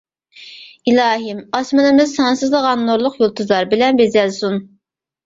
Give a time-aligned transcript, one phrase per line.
[0.93, 4.59] ئىلاھىم ئاسمىنىمىز سانسىزلىغان نۇرلۇق يۇلتۇزلار بىلەن بېزەلسۇن.